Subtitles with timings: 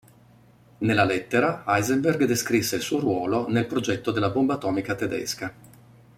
[0.79, 5.53] Nella lettera, Heisenberg descrisse il suo ruolo nel progetto della bomba atomica tedesca.